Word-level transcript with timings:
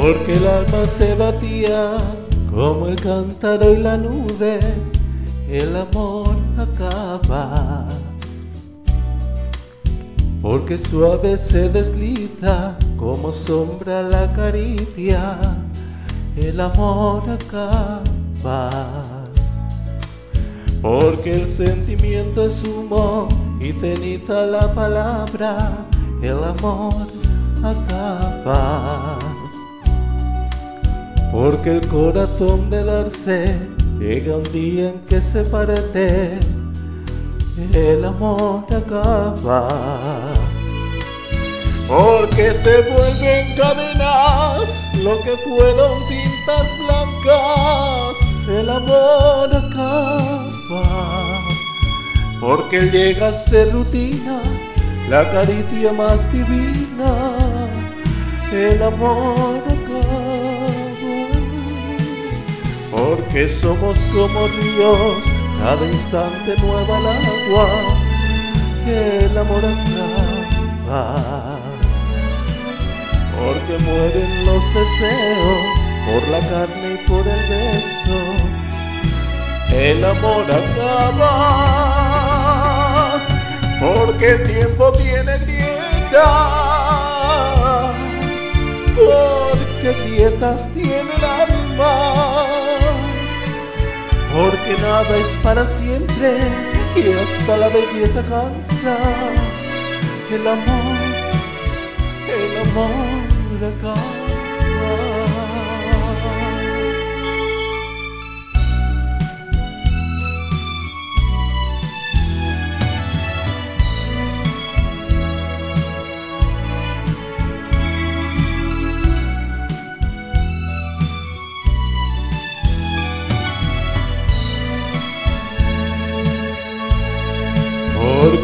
porque 0.00 0.32
el 0.32 0.46
alma 0.46 0.84
se 0.84 1.14
batía 1.14 1.98
como 2.50 2.86
el 2.86 2.96
cántaro 2.96 3.72
y 3.72 3.78
la 3.78 3.96
nube, 3.96 4.60
el 5.50 5.74
amor 5.74 6.36
acaba. 6.56 7.86
Porque 10.40 10.78
suave 10.78 11.36
se 11.36 11.68
desliza 11.68 12.76
como 12.96 13.32
sombra 13.32 14.02
la 14.02 14.32
caricia, 14.32 15.38
el 16.36 16.60
amor 16.60 17.24
acaba. 17.28 18.70
Porque 20.80 21.32
el 21.32 21.48
sentimiento 21.48 22.44
es 22.44 22.62
humo 22.62 23.28
y 23.60 23.72
ceniza 23.72 24.42
la 24.42 24.72
palabra, 24.72 25.86
el 26.22 26.44
amor 26.44 26.94
acaba. 27.64 29.18
Porque 31.40 31.70
el 31.70 31.86
corazón 31.86 32.68
de 32.68 32.82
darse 32.82 33.54
llega 34.00 34.38
un 34.38 34.42
día 34.52 34.90
en 34.90 34.98
que 35.08 35.20
se 35.22 35.44
parte, 35.44 36.36
el 37.72 38.04
amor 38.04 38.64
acaba. 38.74 39.68
Porque 41.86 42.52
se 42.52 42.80
vuelven 42.80 43.56
cadenas 43.56 44.88
lo 45.04 45.16
que 45.22 45.36
fueron 45.36 45.92
tintas 46.08 46.68
blancas, 46.80 48.16
el 48.48 48.68
amor 48.68 49.48
acaba. 49.54 50.82
Porque 52.40 52.80
llega 52.80 53.28
a 53.28 53.32
ser 53.32 53.70
rutina 53.70 54.42
la 55.08 55.30
caricia 55.30 55.92
más 55.92 56.30
divina, 56.32 57.38
el 58.52 58.82
amor 58.82 59.36
acaba. 59.38 60.27
Porque 62.90 63.48
somos 63.48 63.98
como 64.14 64.46
ríos, 64.48 65.24
cada 65.60 65.84
instante 65.86 66.56
nueva 66.60 66.98
el 66.98 67.06
agua, 67.06 67.68
el 68.86 69.38
amor 69.38 69.64
acaba. 69.64 71.58
Porque 73.38 73.74
mueren 73.84 74.46
los 74.46 74.64
deseos 74.74 75.78
por 76.06 76.22
la 76.28 76.40
carne 76.40 76.88
y 76.94 76.96
por 77.08 77.24
el 77.28 77.42
beso, 77.48 78.18
el 79.72 80.04
amor 80.04 80.44
acaba. 80.50 81.68
Porque 83.80 84.26
el 84.26 84.42
tiempo 84.42 84.90
tiene 84.92 85.38
grietas, 85.38 86.22
porque 88.96 89.88
grietas 90.04 90.68
tiene 90.74 91.12
el 91.16 91.24
alma, 91.24 92.27
porque 94.38 94.80
nada 94.80 95.16
es 95.16 95.36
para 95.42 95.66
siempre 95.66 96.38
y 96.94 97.12
hasta 97.12 97.56
la 97.56 97.68
belleza 97.68 98.22
cansa. 98.22 98.96
El 100.30 100.46
amor, 100.46 100.98
el 102.38 102.68
amor 102.68 103.74
acaba. 103.74 104.17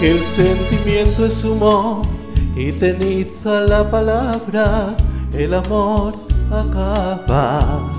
Porque 0.00 0.16
el 0.16 0.24
sentimiento 0.24 1.26
es 1.26 1.44
humo 1.44 2.00
y 2.56 2.72
ceniza 2.72 3.60
la 3.60 3.90
palabra, 3.90 4.96
el 5.34 5.52
amor 5.52 6.14
acaba. 6.50 7.92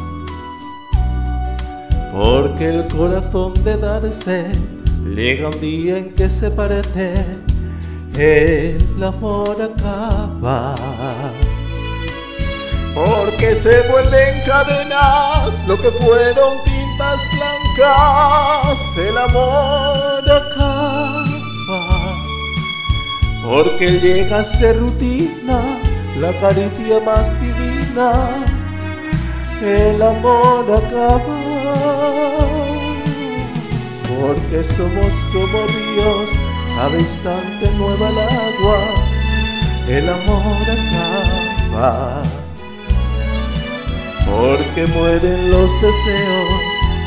Porque 2.11 2.69
el 2.69 2.87
corazón 2.87 3.53
de 3.63 3.77
darse 3.77 4.47
llega 5.15 5.49
un 5.49 5.61
día 5.61 5.99
en 5.99 6.15
que 6.15 6.27
se 6.27 6.49
parece, 6.49 7.23
el 8.17 9.03
amor 9.03 9.61
acaba. 9.61 10.73
Porque 12.95 13.53
se 13.53 13.79
vuelven 13.91 14.41
cadenas 14.47 15.67
lo 15.67 15.77
que 15.79 15.91
fueron 15.91 16.57
tintas 16.63 17.19
blancas, 17.77 18.97
el 18.97 19.17
amor 19.19 19.90
Porque 23.51 23.85
llega 23.99 24.39
a 24.39 24.43
ser 24.45 24.79
rutina 24.79 25.61
la 26.17 26.31
caricia 26.39 27.01
más 27.05 27.27
divina, 27.41 28.29
el 29.61 30.01
amor 30.01 30.63
acaba. 30.71 31.41
Porque 34.07 34.63
somos 34.63 35.11
como 35.33 35.67
ríos, 35.67 36.29
cada 36.77 36.97
instante 36.97 37.69
nueva 37.77 38.07
el 38.09 38.19
agua, 38.19 38.79
el 39.89 40.09
amor 40.09 40.65
acaba. 40.77 42.21
Porque 44.27 44.87
mueren 44.93 45.51
los 45.51 45.73
deseos 45.81 46.61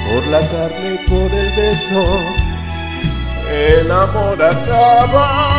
por 0.07 0.27
la 0.27 0.41
carne 0.41 1.01
y 1.03 1.09
por 1.09 1.33
el 1.33 1.57
beso, 1.57 2.05
el 3.51 3.91
amor 3.91 4.43
acaba. 4.43 5.54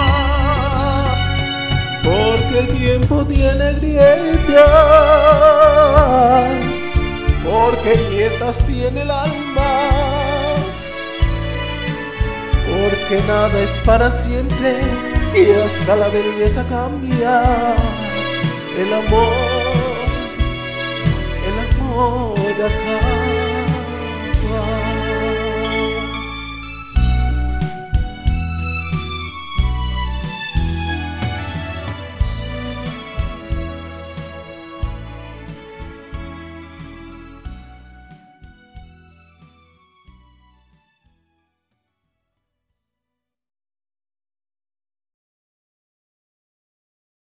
El 2.58 2.68
tiempo 2.70 3.26
tiene 3.26 3.74
grietas, 3.82 4.56
porque 7.44 7.94
grietas 8.10 8.66
tiene 8.66 9.02
el 9.02 9.12
alma, 9.12 9.90
porque 12.66 13.22
nada 13.28 13.62
es 13.62 13.82
para 13.86 14.10
siempre 14.10 14.78
y 15.36 15.52
hasta 15.52 15.98
la 15.98 16.08
belleza 16.08 16.66
cambia. 16.70 17.76
El 18.80 18.94
amor, 18.94 19.34
el 21.46 21.60
amor 21.76 22.40
acaba. 22.40 23.35